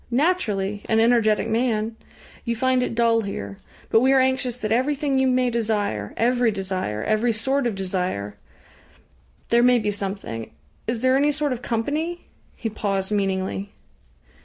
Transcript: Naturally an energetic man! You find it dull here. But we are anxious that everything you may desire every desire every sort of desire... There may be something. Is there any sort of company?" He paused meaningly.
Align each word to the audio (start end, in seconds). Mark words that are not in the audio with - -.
Naturally 0.09 0.81
an 0.89 0.99
energetic 0.99 1.47
man! 1.47 1.95
You 2.43 2.55
find 2.55 2.81
it 2.81 2.95
dull 2.95 3.21
here. 3.21 3.57
But 3.91 3.99
we 3.99 4.11
are 4.13 4.19
anxious 4.19 4.57
that 4.57 4.71
everything 4.71 5.19
you 5.19 5.27
may 5.27 5.51
desire 5.51 6.15
every 6.17 6.49
desire 6.49 7.03
every 7.03 7.31
sort 7.31 7.67
of 7.67 7.75
desire... 7.75 8.35
There 9.49 9.61
may 9.61 9.77
be 9.77 9.91
something. 9.91 10.49
Is 10.87 11.01
there 11.01 11.15
any 11.15 11.31
sort 11.31 11.53
of 11.53 11.61
company?" 11.61 12.25
He 12.55 12.67
paused 12.67 13.11
meaningly. 13.11 13.73